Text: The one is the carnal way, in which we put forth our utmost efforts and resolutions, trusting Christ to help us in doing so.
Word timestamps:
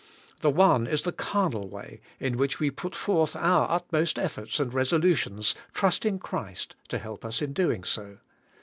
The 0.39 0.49
one 0.49 0.87
is 0.87 1.03
the 1.03 1.11
carnal 1.11 1.69
way, 1.69 2.01
in 2.19 2.35
which 2.35 2.59
we 2.59 2.71
put 2.71 2.95
forth 2.95 3.35
our 3.35 3.69
utmost 3.69 4.17
efforts 4.17 4.59
and 4.59 4.73
resolutions, 4.73 5.53
trusting 5.75 6.17
Christ 6.17 6.73
to 6.87 6.97
help 6.97 7.23
us 7.23 7.39
in 7.39 7.53
doing 7.53 7.83
so. 7.83 8.17